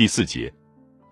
[0.00, 0.50] 第四节。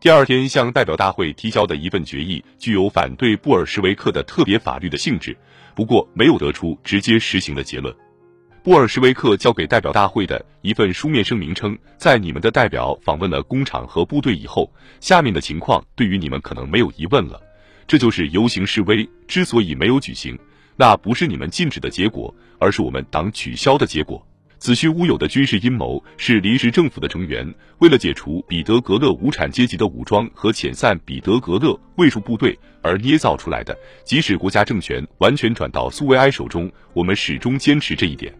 [0.00, 5.38] 第二天向代表大会提交的一份决议具有反对布尔什维克的特别法律的性质，
[5.72, 7.94] 不过没有得出直接实行的结论。
[8.64, 14.68] 布尔什维克交给代表大会的一份书面声明称，在你们的代表访问了工厂和部队以后，
[14.98, 17.40] 下面的情况对于你们可能没有疑问了。
[17.86, 20.36] 这就是游行示威之所以没有举行，
[20.74, 24.26] 那不是你们禁止的结果，而是我们党取消的结果。
[24.62, 33.76] 子虚乌有的军事阴谋是临时政府的成员为了解除彼得格勒无产阶级的武装和遣散彼得格勒卫戍部队而捏造出来的。
[34.04, 38.32] 即使国家政权完全转到苏维埃手中，我们始终坚持这一点，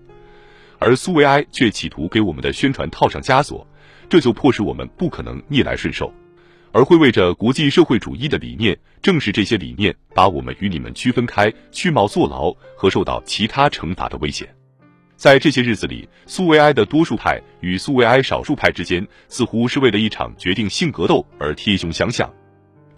[0.79, 3.67] 而苏维埃却企图给我们的宣传套上枷锁，
[4.09, 6.15] 这就迫使我们不可能逆来顺受，
[6.71, 8.79] 而会为着国际社会主义的理念。
[9.03, 14.49] 正是这些理念把我们与你们区分开，去冒坐牢和受到其他惩罚的危险。
[15.23, 22.29] 在这些日子里，苏维埃的多数派与苏维埃少数派之间似乎是为了一场决定性格斗而贴胸相向。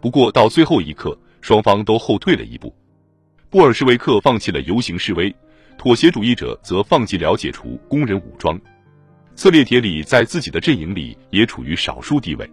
[0.00, 2.74] 不过到最后一刻，双方都后退了一步。
[3.50, 5.36] 布尔什维克放弃了游行示威，
[5.76, 8.58] 妥协主义者则放弃了解除工人武装。
[9.36, 12.50] 策列铁里在自己的阵营里也处于少数地位。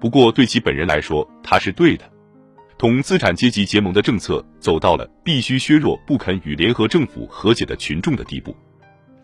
[0.00, 2.10] 不过对其本人来说，他是对的。
[2.76, 8.52] 同资产阶级结盟的政策走到了必须削弱不肯与联合政府和解的群众的地步。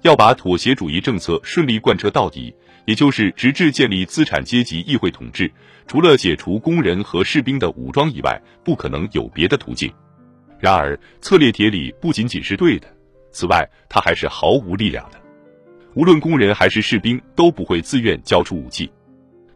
[0.02, 2.54] 要把妥协主义政策顺利贯彻到底，
[2.86, 5.50] 也就是直至建立资产阶级议会统治，
[5.86, 9.92] 除了解除工人和士兵的武装以外，不可能有别的途径。
[10.58, 12.88] 然而，策列铁里不仅仅是对的，
[13.30, 15.20] 此外，他还是毫无力量的。
[15.94, 18.90] 无论工人还是士兵都不会自愿交出武器，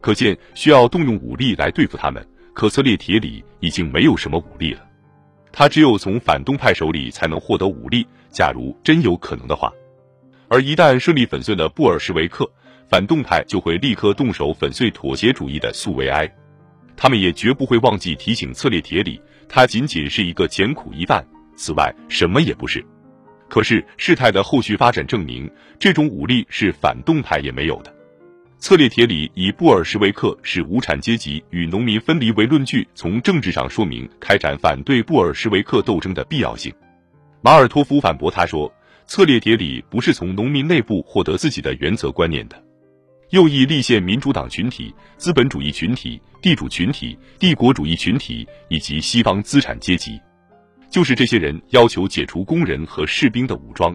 [0.00, 2.24] 可见需要动用武力来对付他们。
[2.54, 4.80] 可策列铁里已经没有什么武力了，
[5.52, 8.06] 他只有从反动派手里才能获得武力。
[8.30, 9.72] 假如真有可能的话。
[10.48, 12.48] 而一旦顺利粉碎了布尔什维克，
[12.88, 16.32] 反动派就会立刻动手粉碎妥协主义的苏维埃。
[16.96, 22.84] 他们也绝不会忘记提醒策列铁里，他仅仅是一个简苦一犯，此外什么也不是。
[23.48, 27.92] 可是事态的后续发展证明，这种武力是反动派也没有的。
[28.58, 36.72] 策列铁里以布尔什维克是无产阶级与农民分离为论据，从政治上说明开展反对布尔什维克斗争的必要性。
[37.42, 38.72] 马尔托夫反驳他说。
[39.06, 42.60] 策列铁里不是从农民内部获得自己的原则观念的，
[43.30, 50.20] 右翼立宪民主党群体、资本主义群体、地主群体、帝国主义群体以及西方资产阶级，
[50.90, 53.94] 就是这些人要求解除工人和士兵的武装。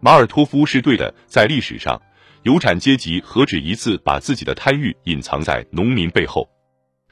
[0.00, 2.02] 马尔托夫是对的，在历史上，
[2.42, 6.48] 有产阶级何止一次把自己的贪欲隐藏在农民背后。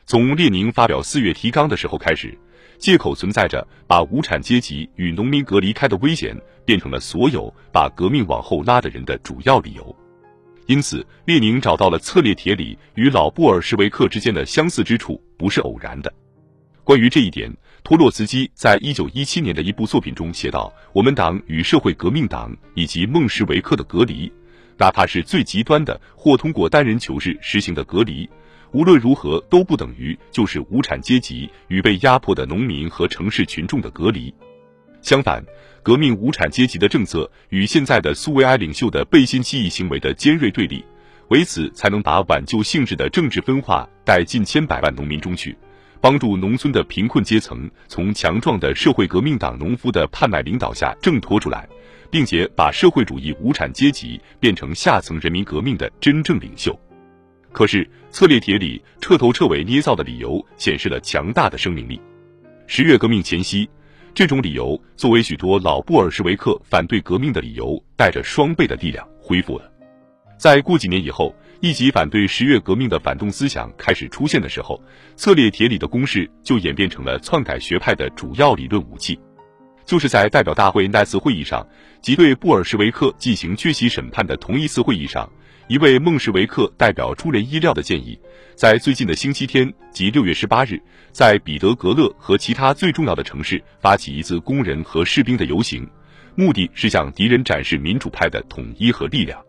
[0.05, 2.37] 从列宁发表四月提纲的时候开始。
[2.81, 9.95] 借口存在着把无产阶级与农民隔离开的危险，变成了所有把革命往后拉的人的主要理由。
[10.67, 16.13] 因此，列宁找到了策列铁里与老布尔什维克之间的相似之处，不是偶然的。
[16.83, 17.53] 关于这一点，
[17.85, 24.33] 托洛茨基在一九一七年的一部作品中写道：“我们党与社会革命党以及孟什维克的隔离，
[24.79, 28.29] 哪怕是最极端的或通过单人囚制实行的隔离。”
[28.73, 34.33] 无论如何都不等于就是无产阶级与被压迫的农民和城市群众的隔离。
[35.03, 35.43] 相反，
[35.83, 40.85] 革命无产阶级的政策与现在的苏维埃领袖的背信弃义行为的尖锐对立，
[41.29, 45.57] 为此才能把挽救性质的政治分化带近千百万农民中去，
[46.01, 51.67] 帮助农村的贫困阶层从强壮的社会革命党农夫的叛卖领导下挣脱出来，
[52.11, 56.79] 并且把社会主义无产阶级变成下层人民革命的真正领袖。
[57.53, 62.01] 可是，策列铁里彻头彻尾捏造的理由显示了强大的生命力。
[62.67, 63.69] 十月革命前夕，
[64.15, 69.71] 这种理由作为许多老布尔什维克反对革命的理由，带着双倍的力量恢复了。
[70.39, 74.81] 在过几年以后，一级反对十月革命的反动思想开始出现的时候，
[75.17, 79.19] 策列铁里的攻势就演变成了篡改学派的主要理论武器。
[79.85, 81.67] 就是在代表大会那次会议上，
[82.01, 85.29] 即对布尔什维克进行缺席审判的同一次会议上。
[85.71, 88.19] 一位孟什维克代表出人意料的建议，
[88.57, 95.89] 在最近的星期天，即六月十八日，在彼得格勒和其他最重要的城市发起一次工人和士兵的游行，
[96.35, 99.41] 目的是向敌人展示民主派的统一和力量。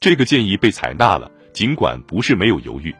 [0.00, 2.94] 这个建议被采纳了，尽管不是没有犹豫。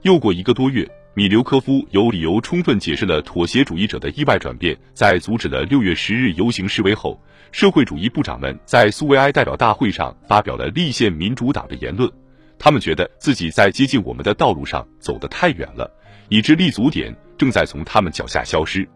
[0.00, 0.90] 又过一个多月，
[1.20, 7.22] 米留科夫有理由充分解释了妥协主义者的意外转变，在阻止了六月十日游行示威后。
[7.52, 12.10] 社会主义部长们在苏维埃代表大会上发表了立宪民主党的言论，
[12.58, 15.94] 他们觉得自己在接近我们的道路上走得太远了，
[16.30, 18.88] 以致立足点正在从他们脚下消失。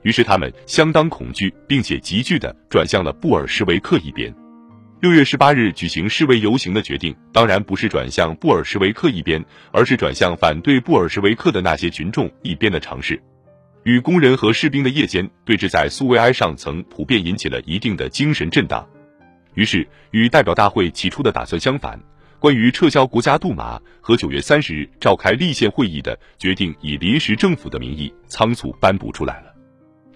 [0.00, 4.34] 于是他们相当恐惧，并且急剧地转向了布尔什维克一边。
[5.00, 9.40] 六月十八日举行示威游行的决定，当然不是转向布尔什维克一边，
[9.70, 13.22] 而是转向反对布尔什维克的那些群众一边的尝试。
[13.84, 18.84] 与工人和士兵的夜间对峙在苏维埃上层，普遍引起了一定的精神震荡。
[19.54, 21.96] 于是，与代表大会起初的打算相反，
[22.40, 29.54] 关于撤销国家杜马和九月三十日召开立宪会议的决定，以临时政府的名义仓促颁布出来了。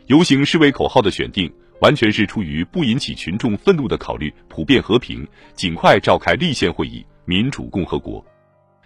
[0.07, 1.51] 游行示威口号的选定，
[1.83, 8.25] 完全是出于不引起群众愤怒的考虑，普遍和平，尽快召开立宪会议，民主共和国。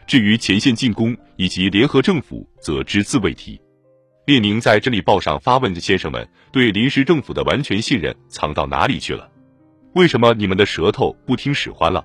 [0.07, 3.61] 至于前线进攻以及联合政府，则只字未提。
[4.25, 9.31] 列宁在《真理报》上发问的：“先生们，对临时政府的完全信任藏到哪里去了？
[9.95, 12.03] 为什么你们的舌头不听使唤了？”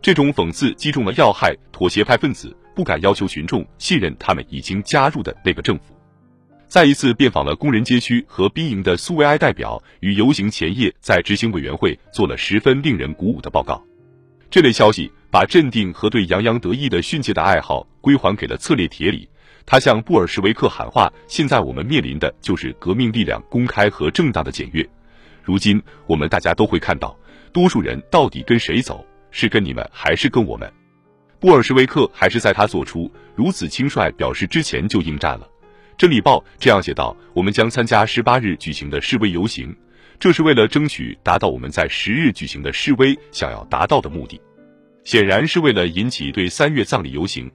[0.00, 5.93] 这种讽刺击中了要害，妥协派分子不敢要求群众信任他们已经加入的那个政府。
[6.74, 13.80] 再一次遍访了工人街区和兵营的苏维埃代表，于游行前夜在执行委员会做了十分令人鼓舞的报告。
[14.50, 19.28] 这类消息把镇定和对洋洋得意的训诫的爱好归还给了策列铁里。
[19.64, 24.84] 他向布尔什维克喊话：“现在我们面临的就是革命力量公开和正当的检阅。
[25.44, 27.16] 如今我们大家都会看到，
[27.52, 30.68] 多数人到底跟谁走，是跟你们还是跟我们？”
[31.38, 35.46] 布尔什维克还是在他做出如此轻率表示之前就应战了。
[35.96, 39.74] 《真理报》这样写道：“我们将参加十八日举行的示威游行，
[40.18, 44.40] 这是为了争取达到我们在十日举行的示威想要达到的目的，
[45.04, 47.50] 显然是为了引起对三月葬礼游行。”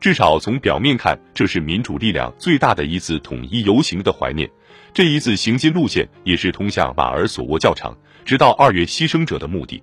[0.00, 4.50] 至少从表面看，这是民主力量最大的一次统一游行的怀念。
[4.92, 9.80] 这一次行进路线也是通向马尔索沃教场，直到二月牺牲者的目的。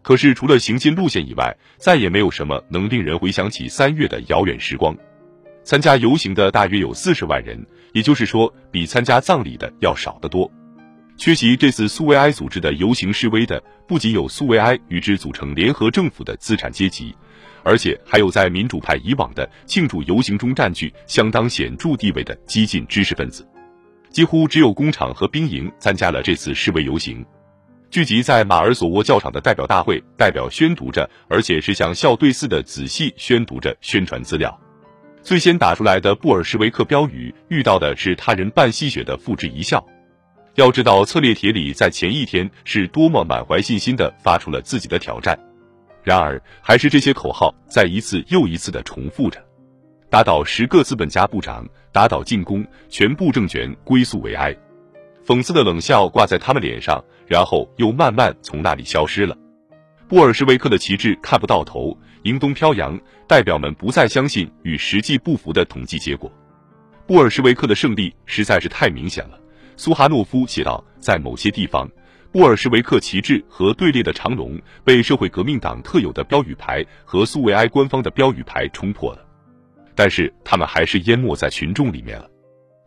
[0.00, 4.96] 可是，除了行进路线以外，再也没有什么能令人回想起三月的遥远时光。
[5.68, 7.62] 参加游行的大约有四十万人，
[7.92, 10.50] 也就是说，比参加葬礼的要少得多。
[11.18, 17.14] 缺席这次苏维埃组织的游行示威的，不仅有苏维埃与之组成联合政府的资产阶级。
[17.64, 23.46] 而且还有在民主派以往的庆祝游行中占据相当显著地位的激进知识分子，
[24.08, 27.22] 几乎只有工厂和兵营参加了这次示威游行。
[27.90, 34.58] 聚集在马尔索沃教场的代表大会代表宣读着，而且是像校对似的仔细宣读着宣传资料。
[35.28, 39.86] 最先打出来的布尔什维克标语遇到的是他人半吸血的付之一笑。
[40.54, 45.38] 要知道，策列铁里在前一天是多么满怀信心的发出了自己的挑战。
[46.02, 49.38] 然而，还是这些口号在一次又一次的重复着：
[50.08, 54.56] 打倒十个资本家部长，打倒进攻，全部政权归宿为哀。
[55.26, 59.36] 讽刺的冷笑挂在他们脸上，然后又慢慢从那里消失了。
[60.08, 62.98] 布尔什维克的旗帜看不到头，迎风飘扬。
[63.26, 66.32] 代表们不再相信与实际不符的统计结果。
[67.06, 69.38] 布尔什维克的胜利实在是太明显了。
[69.76, 71.88] 苏哈诺夫写道：“在某些地方。”
[72.30, 79.24] 布尔什维克旗帜和队列的长龙被社会革命党特有的标语牌和苏维埃官方的标语牌冲破了，
[79.94, 82.28] 但是他们还是淹没在群众里面了。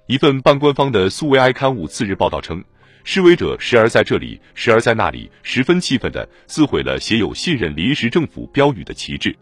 [0.08, 2.64] 一份半官方的苏维埃刊物次日报道称，
[3.04, 9.36] 示威者时而在这里，时而在那里，十分气愤地撕毁了写有“信任临时政府”标语的旗帜。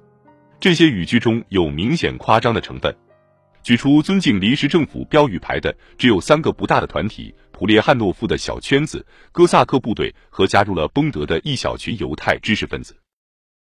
[0.60, 2.96] 这些语句中有明显夸张的成分。
[3.62, 12.96] 举出尊敬临时政府标语牌的只有三个不大的团体：普列汉诺夫的小圈子、哥萨克部队和加入了崩德的一小群犹太知识分子。